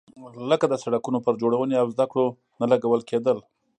لکه 0.49 0.65
د 0.69 0.75
سړکونو 0.83 1.19
پر 1.25 1.33
جوړونې 1.41 1.75
او 1.81 1.87
زده 1.93 2.05
کړو 2.11 2.27
نه 2.59 2.65
لګول 2.71 3.01
کېدل. 3.09 3.37